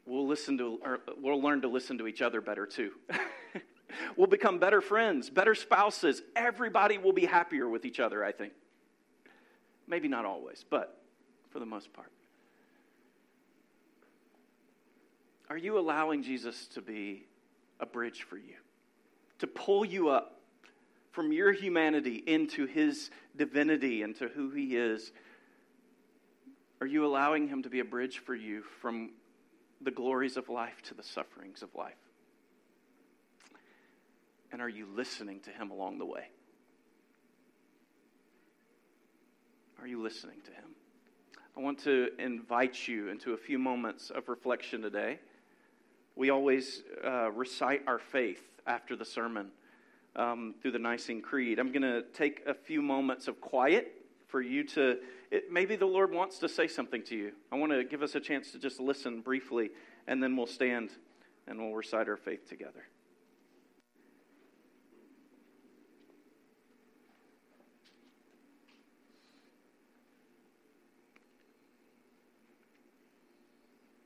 we'll 0.09 0.27
listen 0.27 0.57
to 0.57 0.79
we'll 1.21 1.41
learn 1.41 1.61
to 1.61 1.67
listen 1.67 1.97
to 1.99 2.07
each 2.07 2.21
other 2.21 2.41
better 2.41 2.65
too. 2.65 2.91
we'll 4.17 4.27
become 4.27 4.59
better 4.59 4.81
friends, 4.81 5.29
better 5.29 5.55
spouses. 5.55 6.21
Everybody 6.35 6.97
will 6.97 7.13
be 7.13 7.25
happier 7.25 7.69
with 7.69 7.85
each 7.85 7.99
other, 7.99 8.23
I 8.25 8.31
think. 8.31 8.53
Maybe 9.87 10.07
not 10.07 10.25
always, 10.25 10.65
but 10.69 11.01
for 11.51 11.59
the 11.59 11.65
most 11.65 11.93
part. 11.93 12.11
Are 15.49 15.57
you 15.57 15.79
allowing 15.79 16.21
Jesus 16.21 16.67
to 16.69 16.81
be 16.81 17.25
a 17.79 17.85
bridge 17.85 18.23
for 18.23 18.37
you? 18.37 18.55
To 19.39 19.47
pull 19.47 19.83
you 19.85 20.09
up 20.09 20.41
from 21.11 21.31
your 21.31 21.51
humanity 21.51 22.23
into 22.27 22.67
his 22.67 23.09
divinity 23.35 24.03
and 24.03 24.15
to 24.17 24.27
who 24.27 24.51
he 24.51 24.75
is? 24.75 25.11
Are 26.81 26.87
you 26.87 27.05
allowing 27.05 27.47
him 27.47 27.63
to 27.63 27.69
be 27.69 27.79
a 27.79 27.85
bridge 27.85 28.19
for 28.19 28.35
you 28.35 28.61
from 28.79 29.11
the 29.81 29.91
glories 29.91 30.37
of 30.37 30.49
life 30.49 30.81
to 30.83 30.93
the 30.93 31.03
sufferings 31.03 31.61
of 31.63 31.73
life? 31.75 31.93
And 34.51 34.61
are 34.61 34.69
you 34.69 34.87
listening 34.95 35.39
to 35.41 35.51
him 35.51 35.71
along 35.71 35.99
the 35.99 36.05
way? 36.05 36.29
Are 39.79 39.87
you 39.87 40.01
listening 40.01 40.41
to 40.45 40.51
him? 40.51 40.75
I 41.55 41.61
want 41.61 41.79
to 41.83 42.09
invite 42.19 42.87
you 42.87 43.09
into 43.09 43.33
a 43.33 43.37
few 43.37 43.59
moments 43.59 44.09
of 44.09 44.27
reflection 44.27 44.81
today. 44.81 45.19
We 46.15 46.29
always 46.29 46.83
uh, 47.05 47.31
recite 47.31 47.83
our 47.87 47.99
faith 47.99 48.41
after 48.67 48.95
the 48.95 49.05
sermon 49.05 49.51
um, 50.15 50.55
through 50.61 50.71
the 50.71 50.79
Nicene 50.79 51.21
Creed. 51.21 51.59
I'm 51.59 51.71
going 51.71 51.81
to 51.81 52.01
take 52.13 52.43
a 52.45 52.53
few 52.53 52.81
moments 52.81 53.27
of 53.27 53.39
quiet 53.39 53.98
for 54.29 54.41
you 54.41 54.63
to, 54.63 54.97
it, 55.31 55.51
maybe 55.51 55.75
the 55.75 55.85
Lord 55.85 56.11
wants 56.11 56.39
to 56.39 56.47
say 56.49 56.67
something 56.67 57.03
to 57.03 57.15
you. 57.15 57.31
I 57.51 57.57
want 57.57 57.71
to 57.71 57.83
give 57.83 58.01
us 58.01 58.15
a 58.15 58.19
chance 58.19 58.51
to 58.51 58.59
just 58.59 58.79
listen 58.79 59.21
briefly, 59.21 59.71
and 60.07 60.23
then 60.23 60.37
we'll 60.37 60.47
stand 60.47 60.91
and 61.47 61.59
we'll 61.59 61.73
recite 61.73 62.07
our 62.07 62.17
faith 62.17 62.47
together. 62.47 62.83